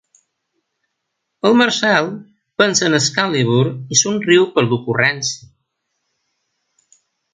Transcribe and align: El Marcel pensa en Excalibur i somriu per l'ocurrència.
El 1.49 1.57
Marcel 1.59 2.09
pensa 2.63 2.85
en 2.89 2.97
Excalibur 3.01 3.61
i 3.97 3.99
somriu 4.01 4.49
per 4.57 4.65
l'ocurrència. 4.69 5.55